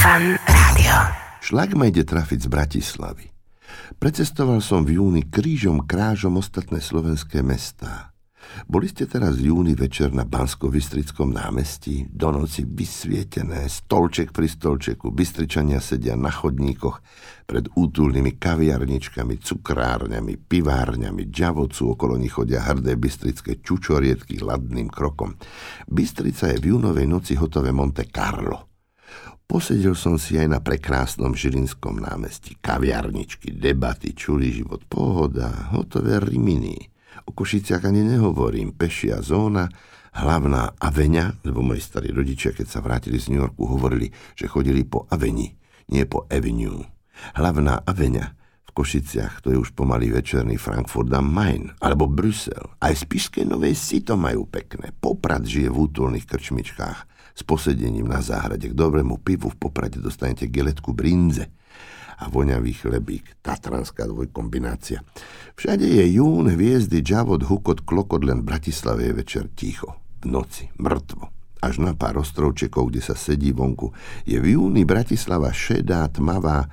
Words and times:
Fan 0.00 0.32
Rádio. 0.48 0.96
Šlak 1.44 1.76
ma 1.76 1.84
ide 1.92 2.08
trafiť 2.08 2.48
z 2.48 2.48
Bratislavy. 2.48 3.26
Precestoval 4.00 4.64
som 4.64 4.80
v 4.80 4.96
júni 4.96 5.28
krížom 5.28 5.84
krážom 5.84 6.40
ostatné 6.40 6.80
slovenské 6.80 7.44
mestá. 7.44 8.16
Boli 8.64 8.88
ste 8.88 9.04
teraz 9.04 9.36
v 9.36 9.52
júni 9.52 9.76
večer 9.76 10.16
na 10.16 10.24
bansko 10.24 10.72
vystrickom 10.72 11.36
námestí, 11.36 12.08
do 12.08 12.32
noci 12.32 12.64
vysvietené, 12.64 13.68
stolček 13.68 14.32
pri 14.32 14.48
stolčeku, 14.48 15.12
Bystričania 15.12 15.84
sedia 15.84 16.16
na 16.16 16.32
chodníkoch 16.32 17.04
pred 17.44 17.68
útulnými 17.68 18.40
kaviarničkami, 18.40 19.36
cukrárňami, 19.36 20.40
pivárňami, 20.40 21.28
džavocu, 21.28 21.92
okolo 21.92 22.16
nich 22.16 22.32
chodia 22.32 22.64
hrdé 22.64 22.96
bystrické 22.96 23.60
čučoriedky 23.60 24.40
ladným 24.40 24.88
krokom. 24.88 25.36
Bystrica 25.84 26.48
je 26.48 26.56
v 26.56 26.72
júnovej 26.72 27.04
noci 27.04 27.36
hotové 27.36 27.68
Monte 27.68 28.08
Carlo– 28.08 28.64
Posedel 29.50 29.98
som 29.98 30.14
si 30.14 30.38
aj 30.38 30.46
na 30.46 30.62
prekrásnom 30.62 31.34
Žilinskom 31.34 31.98
námestí. 31.98 32.54
Kaviarničky, 32.62 33.50
debaty, 33.50 34.14
čulý 34.14 34.54
život, 34.54 34.86
pohoda, 34.86 35.74
hotové 35.74 36.22
riminy. 36.22 36.78
O 37.26 37.34
Košiciach 37.34 37.82
ani 37.82 38.06
nehovorím. 38.06 38.70
Pešia 38.70 39.18
zóna, 39.18 39.66
hlavná 40.14 40.78
aveňa, 40.78 41.42
lebo 41.42 41.66
moji 41.66 41.82
starí 41.82 42.14
rodičia, 42.14 42.54
keď 42.54 42.66
sa 42.70 42.78
vrátili 42.78 43.18
z 43.18 43.34
New 43.34 43.42
Yorku, 43.42 43.66
hovorili, 43.66 44.14
že 44.38 44.46
chodili 44.46 44.86
po 44.86 45.10
aveni, 45.10 45.50
nie 45.90 46.06
po 46.06 46.30
avenue. 46.30 46.86
Hlavná 47.34 47.82
aveňa 47.82 48.39
v 48.70 48.78
Košiciach, 48.78 49.42
to 49.42 49.50
je 49.50 49.58
už 49.58 49.74
pomalý 49.74 50.14
večerný 50.14 50.54
Frankfurt 50.54 51.10
am 51.10 51.26
Main, 51.26 51.74
alebo 51.82 52.06
Brusel. 52.06 52.70
Aj 52.78 52.94
z 52.94 53.02
Spišskej 53.02 53.50
Novej 53.50 53.74
si 53.74 53.98
to 54.06 54.14
majú 54.14 54.46
pekné. 54.46 54.94
Poprad 54.94 55.42
žije 55.42 55.66
v 55.66 55.90
útulných 55.90 56.22
krčmičkách 56.22 56.98
s 57.34 57.42
posedením 57.42 58.06
na 58.06 58.22
záhrade. 58.22 58.70
K 58.70 58.78
dobrému 58.78 59.18
pivu 59.26 59.50
v 59.50 59.58
Poprade 59.58 59.98
dostanete 59.98 60.46
geletku 60.46 60.94
brinze 60.94 61.50
a 62.22 62.30
voňavý 62.30 62.78
chlebík, 62.78 63.42
tatranská 63.42 64.06
dvojkombinácia. 64.06 65.02
Všade 65.58 65.90
je 65.90 66.04
jún, 66.20 66.46
hviezdy, 66.52 67.02
džavod, 67.02 67.50
hukot, 67.50 67.82
klokot, 67.82 68.22
len 68.22 68.46
Bratislave 68.46 69.10
je 69.10 69.18
večer 69.18 69.44
ticho, 69.56 69.98
v 70.22 70.30
noci, 70.30 70.70
mŕtvo. 70.78 71.32
Až 71.60 71.82
na 71.82 71.92
pár 71.96 72.20
ostrovčekov, 72.22 72.92
kde 72.92 73.02
sa 73.02 73.16
sedí 73.16 73.50
vonku, 73.50 73.92
je 74.28 74.36
v 74.36 74.56
júni 74.56 74.84
Bratislava 74.84 75.48
šedá, 75.50 76.06
tmavá, 76.12 76.68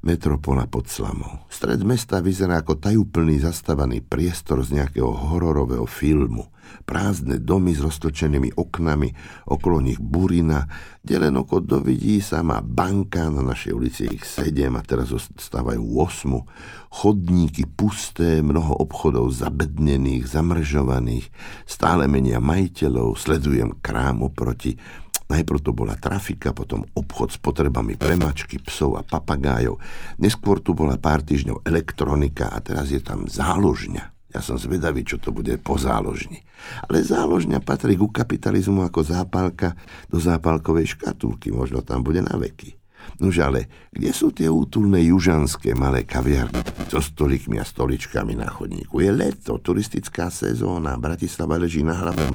metropola 0.00 0.64
pod 0.64 0.88
slamou. 0.88 1.44
Stred 1.52 1.84
mesta 1.84 2.24
vyzerá 2.24 2.64
ako 2.64 2.80
tajúplný 2.80 3.40
zastavaný 3.40 4.00
priestor 4.00 4.64
z 4.64 4.80
nejakého 4.80 5.08
hororového 5.08 5.84
filmu. 5.84 6.48
Prázdne 6.86 7.42
domy 7.42 7.74
s 7.74 7.82
roztočenými 7.82 8.54
oknami, 8.54 9.10
okolo 9.50 9.82
nich 9.82 9.98
burina, 9.98 10.70
delen 11.02 11.34
oko 11.42 11.58
dovidí 11.58 12.22
sa 12.22 12.46
má 12.46 12.62
banka, 12.62 13.26
na 13.26 13.42
našej 13.42 13.72
ulici 13.74 14.06
ich 14.06 14.22
sedem 14.22 14.78
a 14.78 14.82
teraz 14.86 15.10
stávajú 15.34 15.82
osmu. 15.98 16.46
Chodníky 16.94 17.66
pusté, 17.66 18.38
mnoho 18.40 18.86
obchodov 18.86 19.34
zabednených, 19.34 20.30
zamržovaných, 20.30 21.26
stále 21.66 22.06
menia 22.06 22.38
majiteľov, 22.38 23.18
sledujem 23.18 23.82
krám 23.82 24.22
oproti, 24.22 24.78
Najprv 25.30 25.58
to 25.62 25.70
bola 25.70 25.94
trafika, 25.94 26.50
potom 26.50 26.82
obchod 26.98 27.30
s 27.30 27.38
potrebami 27.38 27.94
premačky, 27.94 28.58
psov 28.58 28.98
a 28.98 29.06
papagájov. 29.06 29.78
Neskôr 30.18 30.58
tu 30.58 30.74
bola 30.74 30.98
pár 30.98 31.22
týždňov 31.22 31.62
elektronika 31.62 32.50
a 32.50 32.58
teraz 32.58 32.90
je 32.90 32.98
tam 32.98 33.30
záložňa. 33.30 34.18
Ja 34.30 34.42
som 34.42 34.58
zvedavý, 34.58 35.06
čo 35.06 35.18
to 35.18 35.30
bude 35.30 35.54
po 35.62 35.78
záložni. 35.78 36.42
Ale 36.86 37.02
záložňa 37.02 37.62
patrí 37.62 37.98
ku 37.98 38.10
kapitalizmu 38.10 38.82
ako 38.86 39.06
zápalka 39.06 39.74
do 40.06 40.22
zápalkovej 40.22 40.98
škatulky. 40.98 41.50
Možno 41.54 41.82
tam 41.82 42.02
bude 42.02 42.22
na 42.22 42.34
veky. 42.34 42.78
Nož 43.18 43.42
ale, 43.42 43.66
kde 43.90 44.10
sú 44.14 44.30
tie 44.30 44.46
útulné 44.46 45.08
južanské 45.10 45.74
malé 45.74 46.06
kaviarny 46.06 46.62
so 46.86 47.02
stolikmi 47.02 47.58
a 47.58 47.66
stoličkami 47.66 48.38
na 48.38 48.46
chodníku? 48.50 49.02
Je 49.02 49.10
leto, 49.10 49.58
turistická 49.58 50.30
sezóna, 50.30 51.00
Bratislava 51.00 51.58
leží 51.58 51.82
na 51.82 51.96
hlave 51.96 52.30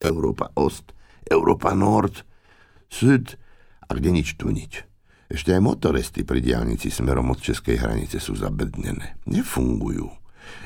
Európa 0.00 0.48
Ost 0.56 0.96
Európa 1.28 1.76
Nord, 1.76 2.24
Sud 2.88 3.36
a 3.84 3.90
kde 3.92 4.10
nič 4.12 4.40
tu 4.40 4.48
nič. 4.48 4.84
Ešte 5.28 5.52
aj 5.52 5.60
motoresty 5.60 6.24
pri 6.24 6.40
diálnici 6.40 6.88
smerom 6.88 7.28
od 7.28 7.40
českej 7.44 7.76
hranice 7.76 8.16
sú 8.16 8.32
zabednené. 8.32 9.20
Nefungujú. 9.28 10.08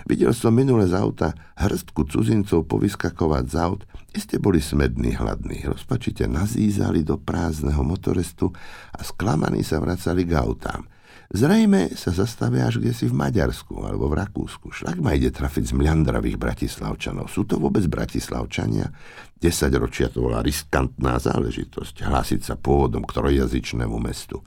Videl 0.06 0.30
som 0.30 0.54
minule 0.54 0.86
z 0.86 0.94
auta 0.94 1.34
hrstku 1.58 2.06
cudzincov 2.06 2.70
povyskakovať 2.70 3.44
z 3.50 3.54
aut, 3.58 3.82
iste 4.14 4.38
boli 4.38 4.62
smední 4.62 5.18
hladní, 5.18 5.66
rozpačite 5.66 6.30
nazízali 6.30 7.02
do 7.02 7.18
prázdneho 7.18 7.82
motorestu 7.82 8.54
a 8.94 9.02
sklamaní 9.02 9.66
sa 9.66 9.82
vracali 9.82 10.22
k 10.22 10.38
autám. 10.38 10.86
Zrejme 11.32 11.96
sa 11.96 12.12
zastavia 12.12 12.68
až 12.68 12.76
kde 12.76 12.92
si 12.92 13.08
v 13.08 13.16
Maďarsku 13.16 13.80
alebo 13.80 14.04
v 14.12 14.20
Rakúsku. 14.20 14.68
Šlak 14.68 15.00
ma 15.00 15.16
ide 15.16 15.32
trafiť 15.32 15.72
z 15.72 15.76
mľandravých 15.80 16.36
bratislavčanov. 16.36 17.32
Sú 17.32 17.48
to 17.48 17.56
vôbec 17.56 17.88
bratislavčania? 17.88 18.92
10 19.40 19.48
ročia 19.80 20.12
to 20.12 20.28
bola 20.28 20.44
riskantná 20.44 21.16
záležitosť. 21.16 22.04
Hlásiť 22.04 22.40
sa 22.44 22.60
pôvodom 22.60 23.08
k 23.08 23.16
trojjazyčnému 23.16 23.96
mestu. 23.96 24.44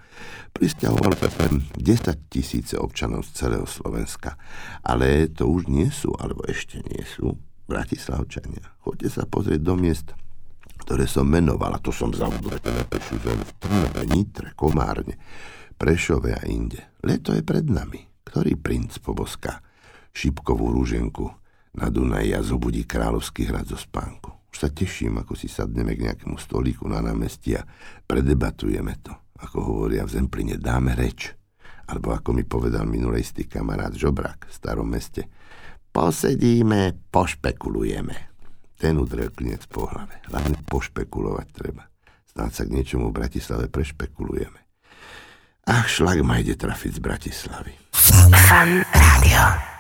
Prisťahoval 0.54 1.18
Pepem 1.18 1.66
10 1.74 2.30
tisíce 2.30 2.78
občanov 2.78 3.26
z 3.26 3.34
celého 3.34 3.66
Slovenska. 3.66 4.38
Ale 4.86 5.26
to 5.34 5.50
už 5.50 5.66
nie 5.66 5.90
sú, 5.90 6.14
alebo 6.22 6.46
ešte 6.46 6.86
nie 6.86 7.02
sú, 7.02 7.34
bratislavčania. 7.66 8.62
Choďte 8.86 9.10
sa 9.10 9.24
pozrieť 9.26 9.66
do 9.66 9.74
miest, 9.74 10.14
ktoré 10.86 11.10
som 11.10 11.26
menoval, 11.26 11.74
a 11.74 11.82
to 11.82 11.90
som 11.90 12.14
zabudol, 12.14 12.62
v 12.62 13.52
Trnave, 13.58 14.06
Nitre, 14.06 14.54
Komárne. 14.54 15.18
Prešove 15.76 16.32
a 16.32 16.42
inde. 16.48 16.80
Leto 17.04 17.36
je 17.36 17.44
pred 17.44 17.68
nami. 17.68 18.08
Ktorý 18.26 18.56
princ 18.56 18.98
poboská 19.00 19.62
šipkovú 20.16 20.72
rúženku 20.72 21.28
na 21.76 21.92
Dunaji 21.92 22.32
a 22.32 22.42
zobudí 22.42 22.88
kráľovský 22.88 23.52
hrad 23.52 23.68
zo 23.68 23.76
spánku. 23.76 24.32
Už 24.56 24.64
sa 24.64 24.72
teším, 24.72 25.20
ako 25.20 25.36
si 25.36 25.52
sadneme 25.52 26.00
k 26.00 26.08
nejakému 26.08 26.40
stolíku 26.40 26.88
na 26.88 27.04
námestí 27.04 27.60
a 27.60 27.68
predebatujeme 28.08 28.96
to. 29.04 29.12
Ako 29.44 29.60
hovoria 29.60 30.08
v 30.08 30.16
Zempline, 30.16 30.56
dáme 30.56 30.96
reč. 30.96 31.36
Alebo 31.92 32.16
ako 32.16 32.32
mi 32.32 32.48
povedal 32.48 32.88
minulej 32.88 33.28
istý 33.28 33.44
kamarát 33.46 33.92
Žobrak 33.92 34.48
v 34.48 34.54
starom 34.56 34.88
meste, 34.88 35.28
posedíme, 35.92 37.12
pošpekulujeme. 37.12 38.32
Ten 38.80 38.96
udrel 38.96 39.30
klinec 39.36 39.68
po 39.68 39.92
hlave. 39.92 40.24
Hlavne 40.32 40.56
pošpekulovať 40.66 41.48
treba. 41.52 41.92
Snáď 42.32 42.52
sa 42.52 42.64
k 42.64 42.74
niečomu 42.80 43.12
v 43.12 43.18
Bratislave 43.22 43.68
prešpekulujeme. 43.68 44.65
Ach, 45.66 45.90
šlak 45.90 46.22
ma 46.22 46.38
ide 46.38 46.54
trafiť 46.54 46.94
z 46.94 47.00
Bratislavy. 47.02 47.74
Fan 48.30 48.86
Rádio. 48.94 49.75